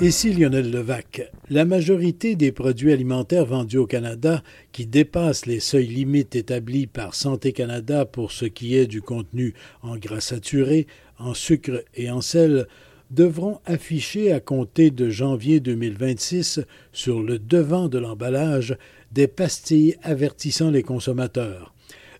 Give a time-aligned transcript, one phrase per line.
[0.00, 1.28] Ici Lionel Levac.
[1.50, 7.16] La majorité des produits alimentaires vendus au Canada qui dépassent les seuils limites établis par
[7.16, 10.86] Santé Canada pour ce qui est du contenu en gras saturé,
[11.18, 12.68] en sucre et en sel
[13.10, 16.60] devront afficher à compter de janvier 2026
[16.92, 18.78] sur le devant de l'emballage
[19.10, 21.74] des pastilles avertissant les consommateurs.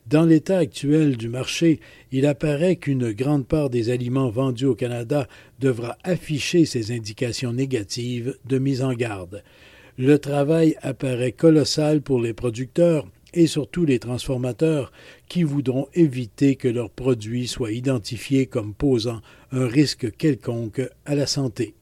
[0.09, 1.81] Dans l'état actuel du marché,
[2.13, 8.35] il apparaît qu'une grande part des aliments vendus au Canada devra afficher ces indications négatives
[8.47, 9.43] de mise en garde.
[9.99, 14.93] Le travail apparaît colossal pour les producteurs et surtout les transformateurs
[15.29, 19.21] qui voudront éviter que leurs produits soient identifiés comme posant
[19.53, 21.75] un risque quelconque à la santé.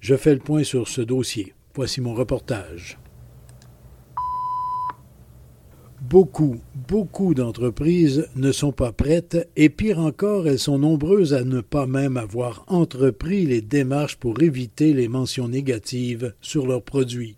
[0.00, 1.52] Je fais le point sur ce dossier.
[1.74, 2.98] Voici mon reportage.
[6.12, 6.60] Beaucoup,
[6.90, 11.86] beaucoup d'entreprises ne sont pas prêtes et pire encore, elles sont nombreuses à ne pas
[11.86, 17.36] même avoir entrepris les démarches pour éviter les mentions négatives sur leurs produits.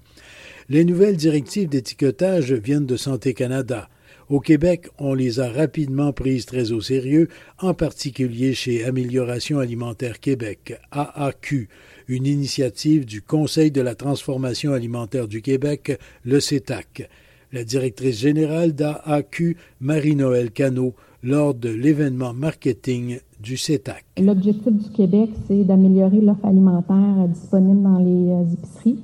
[0.68, 3.88] Les nouvelles directives d'étiquetage viennent de Santé Canada.
[4.28, 7.28] Au Québec, on les a rapidement prises très au sérieux,
[7.60, 11.68] en particulier chez Amélioration alimentaire Québec, AAQ,
[12.08, 17.08] une initiative du Conseil de la transformation alimentaire du Québec, le CETAC
[17.54, 24.04] la directrice générale d'AAQ, Marie-Noël Cano, lors de l'événement marketing du CETAC.
[24.20, 28.98] L'objectif du Québec, c'est d'améliorer l'offre alimentaire disponible dans les euh, épiceries.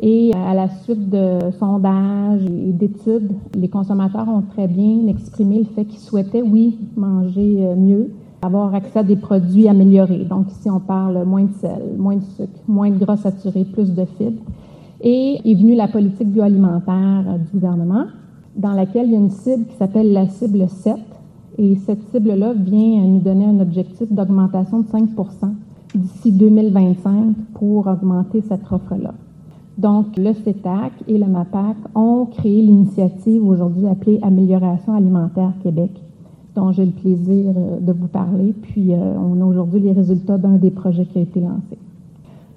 [0.00, 5.66] Et à la suite de sondages et d'études, les consommateurs ont très bien exprimé le
[5.76, 8.10] fait qu'ils souhaitaient, oui, manger euh, mieux,
[8.42, 10.24] avoir accès à des produits améliorés.
[10.24, 13.94] Donc ici, on parle moins de sel, moins de sucre, moins de gras saturés, plus
[13.94, 14.42] de fibres.
[15.02, 18.04] Et est venue la politique bioalimentaire euh, du gouvernement,
[18.56, 20.96] dans laquelle il y a une cible qui s'appelle la cible 7.
[21.58, 25.08] Et cette cible-là vient nous donner un objectif d'augmentation de 5%
[25.94, 29.12] d'ici 2025 pour augmenter cette offre-là.
[29.78, 35.90] Donc, le CETAC et le MAPAC ont créé l'initiative aujourd'hui appelée Amélioration alimentaire Québec,
[36.54, 38.52] dont j'ai le plaisir euh, de vous parler.
[38.52, 41.78] Puis, euh, on a aujourd'hui les résultats d'un des projets qui a été lancé.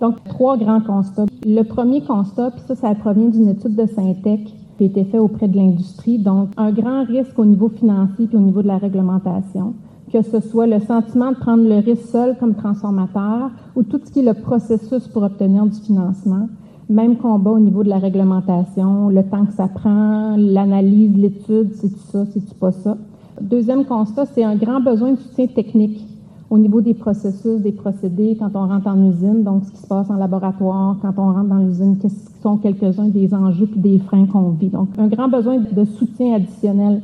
[0.01, 1.25] Donc, trois grands constats.
[1.47, 5.21] Le premier constat, puis ça, ça provient d'une étude de Syntec qui a été faite
[5.21, 6.17] auprès de l'industrie.
[6.17, 9.75] Donc, un grand risque au niveau financier puis au niveau de la réglementation,
[10.11, 14.11] que ce soit le sentiment de prendre le risque seul comme transformateur ou tout ce
[14.11, 16.49] qui est le processus pour obtenir du financement.
[16.89, 21.99] Même combat au niveau de la réglementation, le temps que ça prend, l'analyse, l'étude, c'est-tu
[22.11, 22.97] ça, c'est-tu pas ça?
[23.39, 26.07] Deuxième constat, c'est un grand besoin de soutien technique
[26.55, 29.87] au niveau des processus, des procédés, quand on rentre en usine, donc ce qui se
[29.87, 32.11] passe en laboratoire, quand on rentre dans l'usine, quels
[32.41, 34.69] sont quelques-uns des enjeux et des freins qu'on vit.
[34.69, 37.01] Donc, un grand besoin de soutien additionnel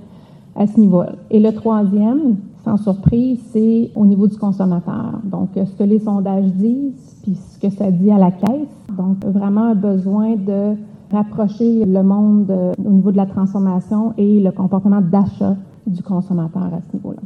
[0.56, 1.16] à ce niveau-là.
[1.30, 5.20] Et le troisième, sans surprise, c'est au niveau du consommateur.
[5.26, 8.70] Donc, ce que les sondages disent, puis ce que ça dit à la caisse.
[8.98, 10.78] Donc, vraiment un besoin de
[11.12, 16.64] rapprocher le monde euh, au niveau de la transformation et le comportement d'achat du consommateur
[16.74, 17.20] à ce niveau-là.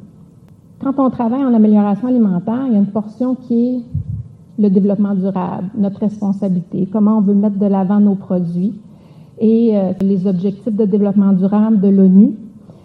[0.81, 3.81] Quand on travaille en amélioration alimentaire, il y a une portion qui est
[4.61, 8.73] le développement durable, notre responsabilité, comment on veut mettre de l'avant nos produits
[9.39, 12.33] et euh, les objectifs de développement durable de l'ONU.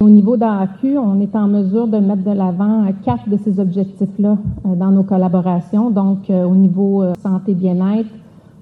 [0.00, 3.60] Au niveau d'AQ, on est en mesure de mettre de l'avant euh, quatre de ces
[3.60, 4.36] objectifs-là
[4.66, 8.10] euh, dans nos collaborations, donc au niveau santé bien-être,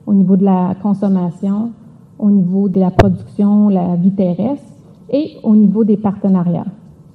[0.07, 1.71] au niveau de la consommation,
[2.19, 4.73] au niveau de la production, la vie terrestre
[5.11, 6.67] et au niveau des partenariats,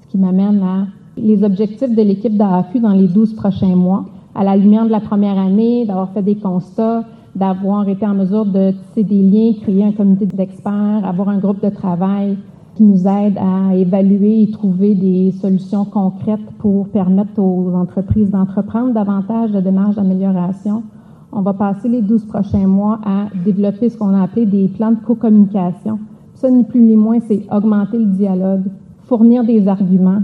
[0.01, 0.87] ce qui m'amène à
[1.17, 4.99] les objectifs de l'équipe d'AAQ dans les 12 prochains mois, à la lumière de la
[4.99, 7.03] première année, d'avoir fait des constats,
[7.35, 11.63] d'avoir été en mesure de tisser des liens, créer un comité d'experts, avoir un groupe
[11.63, 12.37] de travail
[12.75, 18.93] qui nous aide à évaluer et trouver des solutions concrètes pour permettre aux entreprises d'entreprendre
[18.93, 20.83] davantage de démarches d'amélioration.
[21.31, 24.91] On va passer les 12 prochains mois à développer ce qu'on a appelé des plans
[24.91, 25.99] de co-communication.
[26.35, 28.63] Ça, ni plus ni moins, c'est augmenter le dialogue,
[29.03, 30.21] fournir des arguments,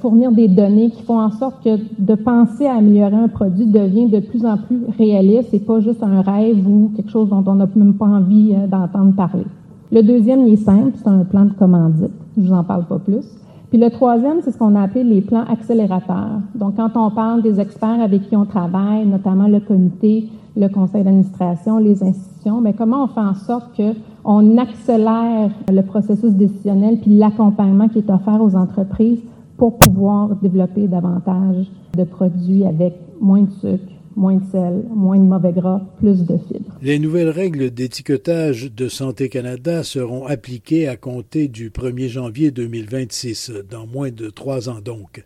[0.00, 4.08] fournir des données qui font en sorte que de penser à améliorer un produit devient
[4.08, 7.54] de plus en plus réaliste et pas juste un rêve ou quelque chose dont on
[7.54, 9.44] n'a même pas envie euh, d'entendre parler.
[9.92, 12.12] Le deuxième, il est simple, c'est un plan de commandite.
[12.36, 13.24] Je vous en parle pas plus.
[13.70, 16.40] Puis le troisième, c'est ce qu'on a appelé les plans accélérateurs.
[16.54, 21.04] Donc, quand on parle des experts avec qui on travaille, notamment le comité le conseil
[21.04, 27.16] d'administration, les institutions, mais comment on fait en sorte qu'on accélère le processus décisionnel puis
[27.16, 29.20] l'accompagnement qui est offert aux entreprises
[29.60, 35.24] pour pouvoir développer davantage de produits avec moins de sucre, moins de sel, moins de
[35.24, 36.74] mauvais gras, plus de fibres.
[36.80, 43.52] Les nouvelles règles d'étiquetage de Santé Canada seront appliquées à compter du 1er janvier 2026,
[43.70, 45.22] dans moins de trois ans donc.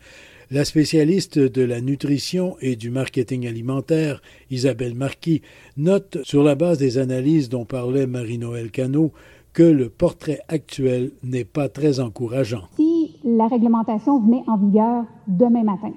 [0.51, 4.21] La spécialiste de la nutrition et du marketing alimentaire,
[4.51, 5.43] Isabelle Marquis,
[5.77, 9.13] note, sur la base des analyses dont parlait Marie-Noël Cano,
[9.53, 12.65] que le portrait actuel n'est pas très encourageant.
[12.75, 15.93] Si la réglementation venait en vigueur demain matin,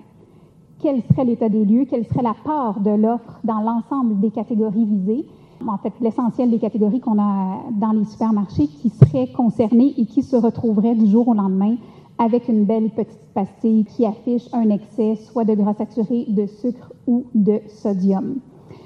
[0.79, 4.85] quel serait l'état des lieux, quelle serait la part de l'offre dans l'ensemble des catégories
[4.85, 5.25] visées,
[5.68, 10.24] en fait l'essentiel des catégories qu'on a dans les supermarchés qui seraient concernées et qui
[10.24, 11.75] se retrouveraient du jour au lendemain
[12.19, 16.94] avec une belle petite pastille qui affiche un excès soit de gras saturé, de sucre
[17.06, 18.38] ou de sodium.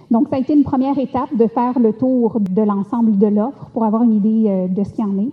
[0.09, 3.69] Donc, ça a été une première étape de faire le tour de l'ensemble de l'offre
[3.71, 5.31] pour avoir une idée euh, de ce qu'il y en est.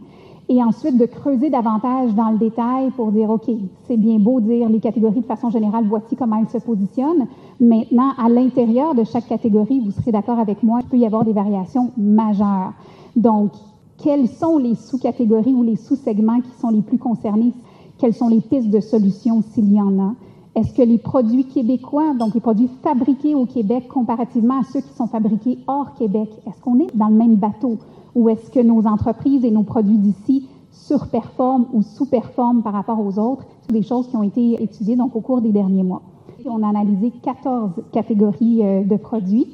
[0.51, 3.51] Et ensuite, de creuser davantage dans le détail pour dire, OK,
[3.87, 7.27] c'est bien beau dire les catégories de façon générale, voici comment elles se positionnent.
[7.61, 11.25] Maintenant, à l'intérieur de chaque catégorie, vous serez d'accord avec moi, il peut y avoir
[11.25, 12.73] des variations majeures.
[13.15, 13.53] Donc,
[13.99, 17.53] quelles sont les sous-catégories ou les sous-segments qui sont les plus concernés?
[17.99, 20.15] Quelles sont les pistes de solutions s'il y en a?
[20.55, 24.95] Est-ce que les produits québécois, donc les produits fabriqués au Québec comparativement à ceux qui
[24.95, 27.77] sont fabriqués hors Québec, est-ce qu'on est dans le même bateau?
[28.19, 33.17] Ou est-ce que nos entreprises et nos produits d'ici surperforment ou sous-performent par rapport aux
[33.19, 33.45] autres?
[33.63, 36.03] C'est des choses qui ont été étudiées donc au cours des derniers mois.
[36.45, 39.47] On a analysé 14 catégories euh, de produits.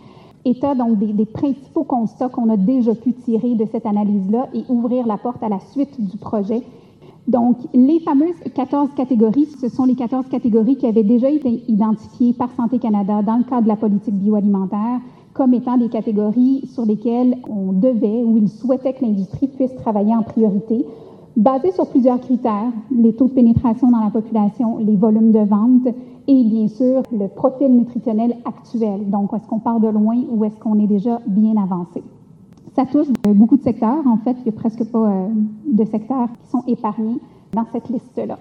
[0.46, 4.64] État donc des, des principaux constats qu'on a déjà pu tirer de cette analyse-là et
[4.70, 6.62] ouvrir la porte à la suite du projet
[7.26, 12.34] donc, les fameuses 14 catégories, ce sont les 14 catégories qui avaient déjà été identifiées
[12.34, 15.00] par Santé Canada dans le cadre de la politique bioalimentaire
[15.34, 20.14] comme étant des catégories sur lesquelles on devait ou il souhaitait que l'industrie puisse travailler
[20.14, 20.86] en priorité,
[21.36, 25.88] basées sur plusieurs critères, les taux de pénétration dans la population, les volumes de vente
[26.28, 29.10] et bien sûr le profil nutritionnel actuel.
[29.10, 32.02] Donc, est-ce qu'on part de loin ou est-ce qu'on est déjà bien avancé?
[32.76, 34.06] Ça touche beaucoup de secteurs.
[34.06, 35.28] En fait, il n'y a presque pas euh,
[35.66, 37.18] de secteurs qui sont épargnés
[37.52, 38.38] dans cette liste-là.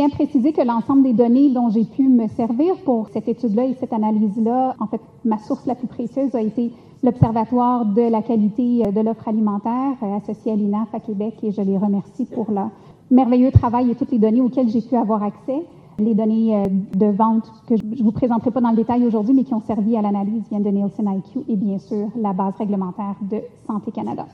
[0.00, 3.66] Tiens à préciser que l'ensemble des données dont j'ai pu me servir pour cette étude-là
[3.66, 8.22] et cette analyse-là, en fait, ma source la plus précieuse a été l'Observatoire de la
[8.22, 12.24] qualité euh, de l'offre alimentaire euh, associé à l'INAF à Québec et je les remercie
[12.24, 12.70] pour leur
[13.10, 15.66] merveilleux travail et toutes les données auxquelles j'ai pu avoir accès.
[15.98, 16.64] Les données euh,
[16.96, 19.60] de vente que je ne vous présenterai pas dans le détail aujourd'hui, mais qui ont
[19.60, 23.90] servi à l'analyse viennent de Nielsen IQ et bien sûr la base réglementaire de Santé
[23.90, 24.24] Canada.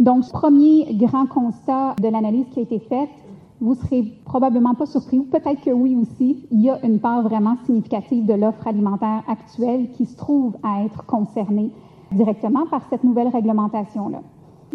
[0.00, 3.10] Donc, premier grand constat de l'analyse qui a été faite,
[3.60, 7.22] vous serez probablement pas surpris, ou peut-être que oui aussi, il y a une part
[7.22, 11.70] vraiment significative de l'offre alimentaire actuelle qui se trouve à être concernée
[12.12, 14.20] directement par cette nouvelle réglementation-là.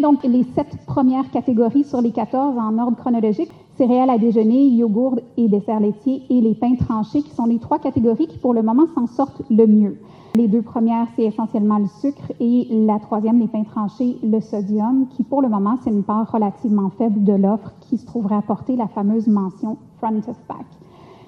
[0.02, 5.20] Donc, les sept premières catégories sur les 14 en ordre chronologique, céréales à déjeuner, yogourt
[5.38, 8.62] et desserts laitiers et les pains tranchés, qui sont les trois catégories qui, pour le
[8.62, 9.98] moment, s'en sortent le mieux.
[10.36, 15.08] Les deux premières, c'est essentiellement le sucre et la troisième, les pains tranchés, le sodium,
[15.10, 18.42] qui, pour le moment, c'est une part relativement faible de l'offre qui se trouverait à
[18.42, 20.66] porter la fameuse mention front of pack.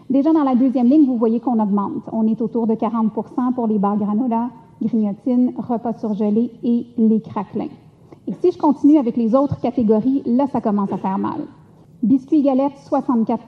[0.10, 2.04] Déjà dans la deuxième ligne, vous voyez qu'on augmente.
[2.12, 4.50] On est autour de 40% pour les barres granola,
[4.82, 7.68] grignotines, repas surgelés et les craquelins.
[8.28, 11.42] Et si je continue avec les autres catégories, là, ça commence à faire mal.
[12.04, 13.40] Biscuits galettes, 64%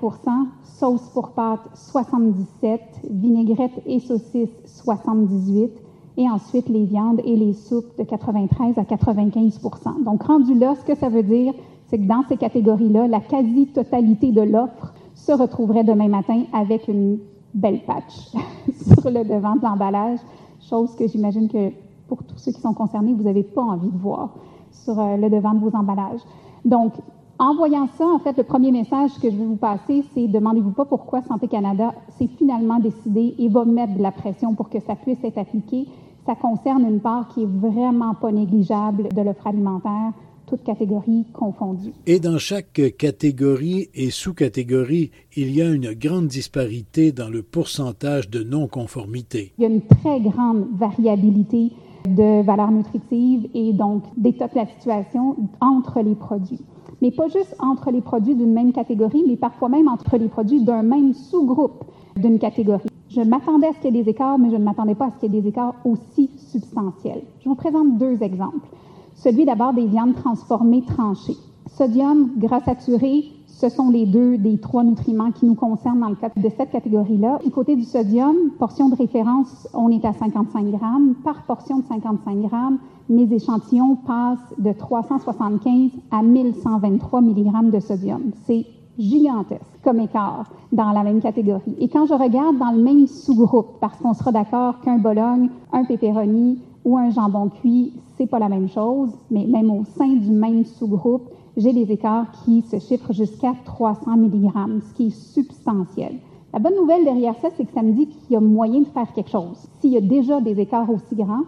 [0.63, 2.79] sauce pour pâtes, 77%
[3.09, 5.69] vinaigrette et saucisses, 78%
[6.17, 10.83] et ensuite les viandes et les soupes de 93 à 95% Donc, rendu là, ce
[10.83, 11.53] que ça veut dire,
[11.87, 17.19] c'est que dans ces catégories-là, la quasi-totalité de l'offre se retrouverait demain matin avec une
[17.53, 18.33] belle patch
[18.93, 20.19] sur le devant de l'emballage,
[20.59, 21.71] chose que j'imagine que
[22.07, 24.35] pour tous ceux qui sont concernés, vous n'avez pas envie de voir
[24.71, 26.21] sur euh, le devant de vos emballages.
[26.65, 26.93] Donc,
[27.39, 30.71] en voyant ça, en fait, le premier message que je vais vous passer, c'est demandez-vous
[30.71, 34.79] pas pourquoi Santé Canada s'est finalement décidé et va mettre de la pression pour que
[34.81, 35.87] ça puisse être appliqué.
[36.25, 40.11] Ça concerne une part qui est vraiment pas négligeable de l'offre alimentaire,
[40.47, 41.93] toutes catégories confondues.
[42.05, 48.29] Et dans chaque catégorie et sous-catégorie, il y a une grande disparité dans le pourcentage
[48.29, 49.53] de non-conformité.
[49.57, 51.71] Il y a une très grande variabilité
[52.15, 56.61] de valeur nutritive et donc d'état de la situation entre les produits.
[57.01, 60.63] Mais pas juste entre les produits d'une même catégorie, mais parfois même entre les produits
[60.63, 61.85] d'un même sous-groupe
[62.17, 62.89] d'une catégorie.
[63.09, 65.11] Je m'attendais à ce qu'il y ait des écarts, mais je ne m'attendais pas à
[65.11, 67.23] ce qu'il y ait des écarts aussi substantiels.
[67.39, 68.67] Je vous présente deux exemples.
[69.15, 71.37] Celui d'abord des viandes transformées tranchées.
[71.79, 76.15] Sodium, gras saturé, Ce sont les deux des trois nutriments qui nous concernent dans le
[76.15, 77.39] cas de cette catégorie-là.
[77.41, 81.15] Du côté du sodium, portion de référence, on est à 55 grammes.
[81.23, 88.23] Par portion de 55 grammes, mes échantillons passent de 375 à 1123 mg de sodium.
[88.45, 88.65] C'est
[88.97, 91.75] gigantesque comme écart dans la même catégorie.
[91.79, 95.85] Et quand je regarde dans le même sous-groupe, parce qu'on sera d'accord qu'un bologne, un
[95.85, 100.29] pepperoni ou un jambon cuit, c'est pas la même chose, mais même au sein du
[100.29, 106.15] même sous-groupe, j'ai des écarts qui se chiffrent jusqu'à 300 mg, ce qui est substantiel.
[106.53, 108.87] La bonne nouvelle derrière ça, c'est que ça me dit qu'il y a moyen de
[108.87, 109.67] faire quelque chose.
[109.79, 111.43] S'il y a déjà des écarts aussi grands,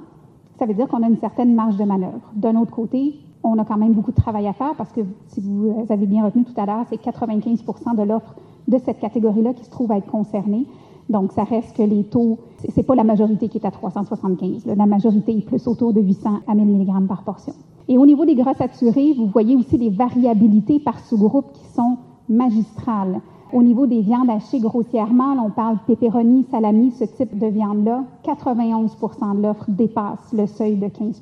[0.59, 2.31] ça veut dire qu'on a une certaine marge de manœuvre.
[2.35, 5.41] D'un autre côté, on a quand même beaucoup de travail à faire parce que, si
[5.41, 7.63] vous avez bien retenu tout à l'heure, c'est 95
[7.97, 8.35] de l'offre
[8.67, 10.67] de cette catégorie-là qui se trouve à être concernée.
[11.09, 12.37] Donc, ça reste que les taux,
[12.69, 14.65] c'est pas la majorité qui est à 375.
[14.65, 17.53] La majorité est plus autour de 800 à 1000 mg par portion.
[17.91, 21.97] Et au niveau des gras saturés, vous voyez aussi des variabilités par sous-groupe qui sont
[22.29, 23.19] magistrales.
[23.51, 28.95] Au niveau des viandes hachées grossièrement, on parle pepperoni, salami, ce type de viande-là, 91
[28.95, 31.21] de l'offre dépasse le seuil de 15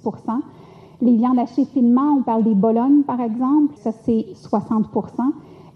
[1.02, 4.84] Les viandes hachées finement, on parle des bolognes, par exemple, ça c'est 60%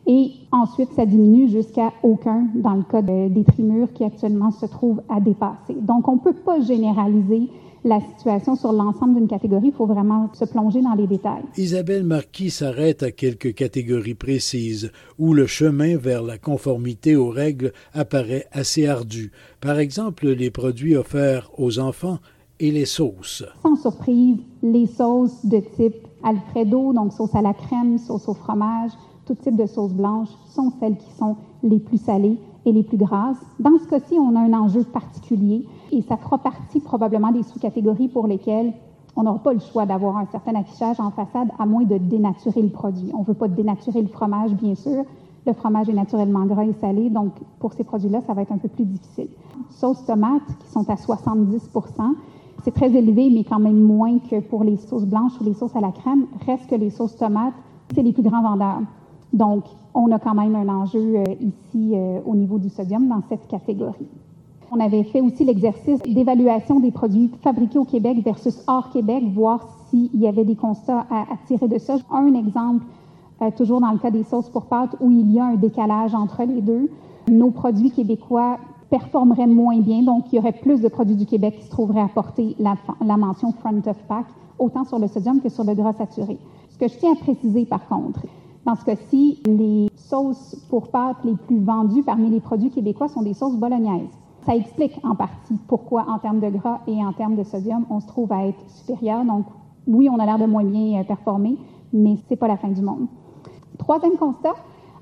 [0.06, 5.02] et ensuite, ça diminue jusqu'à aucun dans le cas des trimures qui actuellement se trouvent
[5.10, 5.76] à dépasser.
[5.82, 7.50] Donc, on ne peut pas généraliser
[7.84, 9.68] la situation sur l'ensemble d'une catégorie.
[9.68, 11.44] Il faut vraiment se plonger dans les détails.
[11.58, 17.74] Isabelle Marquis s'arrête à quelques catégories précises où le chemin vers la conformité aux règles
[17.94, 19.32] apparaît assez ardu.
[19.62, 22.20] Par exemple, les produits offerts aux enfants
[22.60, 23.44] et les sauces.
[23.62, 28.92] Sans surprise, les sauces de type Alfredo, donc sauce à la crème, sauce au fromage,
[29.26, 32.98] tout type de sauces blanches sont celles qui sont les plus salées et les plus
[32.98, 33.44] grasses.
[33.60, 38.08] Dans ce cas-ci, on a un enjeu particulier et ça fera partie probablement des sous-catégories
[38.08, 38.74] pour lesquelles
[39.16, 42.62] on n'aura pas le choix d'avoir un certain affichage en façade à moins de dénaturer
[42.62, 43.12] le produit.
[43.14, 45.04] On ne veut pas dénaturer le fromage, bien sûr.
[45.46, 48.58] Le fromage est naturellement gras et salé, donc pour ces produits-là, ça va être un
[48.58, 49.28] peu plus difficile.
[49.70, 52.16] Sauces tomates qui sont à 70%
[52.64, 55.76] c'est très élevé, mais quand même moins que pour les sauces blanches ou les sauces
[55.76, 56.28] à la crème.
[56.46, 57.54] Reste que les sauces tomates,
[57.94, 58.82] c'est les plus grands vendeurs.
[59.34, 59.64] Donc,
[59.96, 63.48] on a quand même un enjeu euh, ici euh, au niveau du sodium dans cette
[63.48, 64.08] catégorie.
[64.72, 69.68] On avait fait aussi l'exercice d'évaluation des produits fabriqués au Québec versus hors Québec, voir
[69.90, 71.98] s'il y avait des constats à, tirer de ça.
[72.12, 72.86] Un exemple,
[73.42, 76.14] euh, toujours dans le cas des sauces pour pâtes, où il y a un décalage
[76.14, 76.90] entre les deux.
[77.28, 78.58] Nos produits québécois
[78.90, 82.02] performeraient moins bien, donc il y aurait plus de produits du Québec qui se trouveraient
[82.02, 84.26] à porter la, la mention front of pack,
[84.60, 86.38] autant sur le sodium que sur le gras saturé.
[86.70, 88.22] Ce que je tiens à préciser par contre,
[88.66, 93.22] dans ce cas-ci, les sauces pour pâtes les plus vendues parmi les produits québécois sont
[93.22, 94.10] des sauces bolognaises.
[94.46, 98.00] Ça explique en partie pourquoi, en termes de gras et en termes de sodium, on
[98.00, 99.24] se trouve à être supérieur.
[99.26, 99.46] Donc,
[99.88, 101.58] oui, on a l'air de moins bien euh, performer,
[101.92, 103.08] mais c'est pas la fin du monde.
[103.78, 104.54] Troisième constat,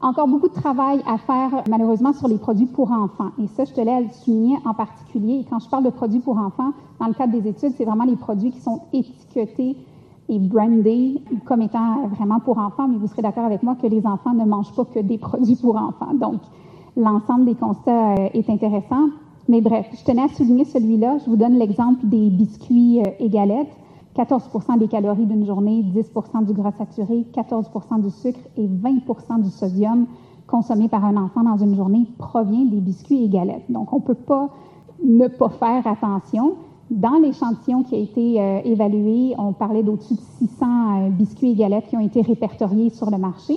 [0.01, 3.29] encore beaucoup de travail à faire malheureusement sur les produits pour enfants.
[3.39, 5.41] Et ça, je te l'ai souligner en particulier.
[5.41, 8.05] Et quand je parle de produits pour enfants, dans le cadre des études, c'est vraiment
[8.05, 9.75] les produits qui sont étiquetés
[10.31, 14.07] et brandé comme étant vraiment pour enfants, mais vous serez d'accord avec moi que les
[14.07, 16.13] enfants ne mangent pas que des produits pour enfants.
[16.13, 16.39] Donc,
[16.95, 19.09] l'ensemble des constats euh, est intéressant.
[19.49, 21.17] Mais bref, je tenais à souligner celui-là.
[21.19, 23.75] Je vous donne l'exemple des biscuits et galettes.
[24.15, 29.49] 14% des calories d'une journée, 10% du gras saturé, 14% du sucre et 20% du
[29.49, 30.05] sodium
[30.47, 33.69] consommé par un enfant dans une journée provient des biscuits et galettes.
[33.69, 34.49] Donc, on ne peut pas
[35.03, 36.55] ne pas faire attention.
[36.91, 41.55] Dans l'échantillon qui a été euh, évalué, on parlait d'au-dessus de 600 euh, biscuits et
[41.55, 43.53] galettes qui ont été répertoriés sur le marché.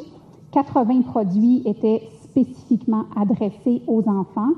[0.53, 4.53] 80 produits étaient spécifiquement adressés aux enfants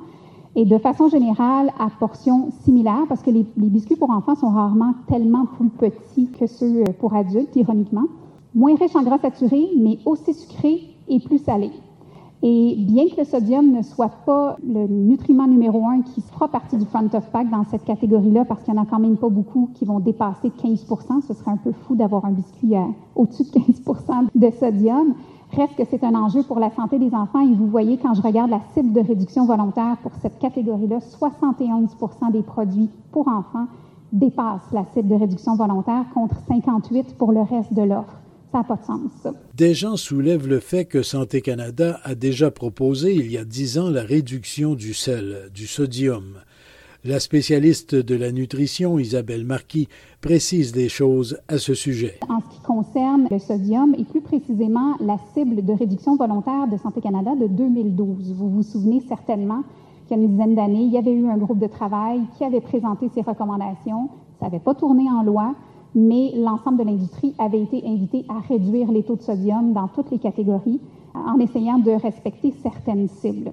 [0.56, 4.92] et de façon générale à portions similaires parce que les, biscuits pour enfants sont rarement
[5.08, 8.04] tellement plus petits que ceux euh, pour adultes, ironiquement.
[8.54, 11.72] Moins riches en gras saturés, mais aussi sucrés et plus salés.
[12.42, 16.76] Et bien que le sodium ne soit pas le nutriment numéro un qui fera partie
[16.76, 19.30] du front of pack dans cette catégorie-là, parce qu'il n'y en a quand même pas
[19.30, 22.74] beaucoup qui vont dépasser 15% ce serait un peu fou d'avoir un biscuit
[23.14, 25.14] au-dessus de 15% de sodium,
[25.52, 27.40] reste que c'est un enjeu pour la santé des enfants.
[27.40, 32.32] Et vous voyez, quand je regarde la cible de réduction volontaire pour cette catégorie-là, 71%
[32.32, 33.66] des produits pour enfants
[34.12, 38.20] dépassent la cible de réduction volontaire contre 58 pour le reste de l'offre.
[38.52, 39.34] Ça n'a pas de sens.
[39.54, 43.78] Des gens soulèvent le fait que Santé Canada a déjà proposé il y a dix
[43.78, 46.38] ans la réduction du sel, du sodium.
[47.04, 49.88] La spécialiste de la nutrition, Isabelle Marquis,
[50.20, 52.18] précise des choses à ce sujet.
[52.28, 56.76] En ce qui concerne le sodium et plus précisément la cible de réduction volontaire de
[56.76, 59.62] Santé Canada de 2012, vous vous souvenez certainement
[60.08, 62.44] qu'il y a une dizaine d'années, il y avait eu un groupe de travail qui
[62.44, 64.08] avait présenté ses recommandations.
[64.40, 65.54] Ça n'avait pas tourné en loi
[65.96, 70.12] mais l'ensemble de l'industrie avait été invité à réduire les taux de sodium dans toutes
[70.12, 70.80] les catégories.
[71.14, 73.52] en essayant de respecter certaines cibles.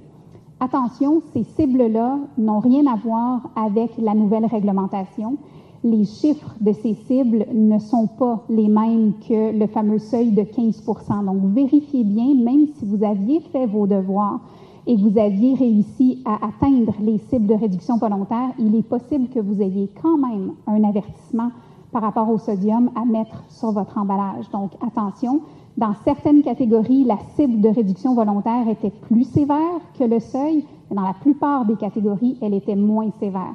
[0.59, 5.37] Attention, ces cibles-là n'ont rien à voir avec la nouvelle réglementation.
[5.83, 10.41] Les chiffres de ces cibles ne sont pas les mêmes que le fameux seuil de
[10.41, 14.39] 15% Donc, vérifiez bien, même si vous aviez fait vos devoirs
[14.87, 19.27] et que vous aviez réussi à atteindre les cibles de réduction volontaire, il est possible
[19.29, 21.51] que vous ayez quand même un avertissement
[21.93, 24.49] par rapport au sodium à mettre sur votre emballage.
[24.51, 25.41] Donc, attention,
[25.77, 30.95] dans certaines catégories, la cible de réduction volontaire était plus sévère que le seuil, mais
[30.95, 33.53] dans la plupart des catégories, elle était moins sévère.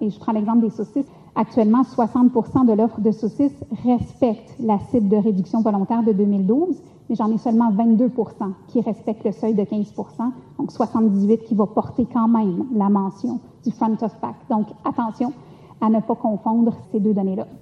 [0.00, 1.10] Et je prends l'exemple des saucisses.
[1.34, 2.30] Actuellement, 60
[2.66, 7.38] de l'offre de saucisses respecte la cible de réduction volontaire de 2012, mais j'en ai
[7.38, 8.12] seulement 22
[8.68, 9.94] qui respectent le seuil de 15%
[10.58, 14.34] donc 78 qui va porter quand même la mention du front of pack.
[14.50, 15.32] Donc, attention,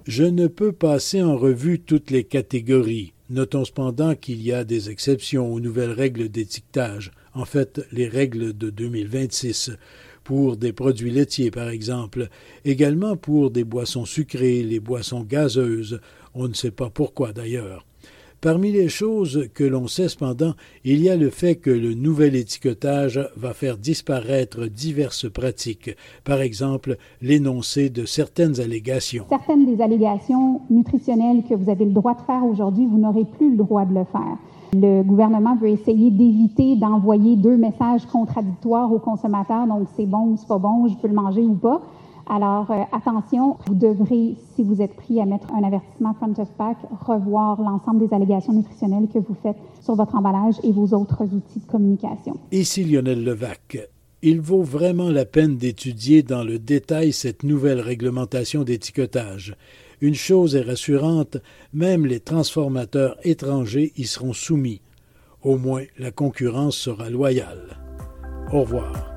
[0.05, 3.13] Je ne peux passer en revue toutes les catégories.
[3.29, 8.57] Notons cependant qu'il y a des exceptions aux nouvelles règles d'étiquetage, en fait les règles
[8.57, 9.71] de 2026,
[10.23, 12.29] pour des produits laitiers par exemple,
[12.63, 15.99] également pour des boissons sucrées, les boissons gazeuses,
[16.33, 17.85] on ne sait pas pourquoi d'ailleurs.
[18.39, 20.53] Parmi les choses que l'on sait cependant,
[20.85, 26.41] il y a le fait que le nouvel étiquetage va faire disparaître diverses pratiques, par
[26.41, 29.25] exemple l'énoncé de certaines allégations.
[29.27, 33.49] Certaines des allégations nutritionnelles que vous avez le droit de faire aujourd'hui, vous n'aurez plus
[33.49, 34.37] le droit de le faire.
[34.73, 40.37] Le gouvernement veut essayer d'éviter d'envoyer deux messages contradictoires aux consommateurs, donc c'est bon ou
[40.37, 41.81] c'est pas bon, je peux le manger ou pas.
[42.29, 46.49] Alors, euh, attention, vous devrez, si vous êtes pris à mettre un avertissement front of
[46.57, 51.23] pack, revoir l'ensemble des allégations nutritionnelles que vous faites sur votre emballage et vos autres
[51.23, 52.37] outils de communication.
[52.51, 53.77] Ici Lionel Levac.
[54.23, 59.55] Il vaut vraiment la peine d'étudier dans le détail cette nouvelle réglementation d'étiquetage.
[60.01, 61.37] Une chose est rassurante,
[61.71, 64.81] même les transformateurs étrangers y seront soumis.
[65.43, 67.77] Au moins, la concurrence sera loyale.
[68.51, 69.16] Au revoir.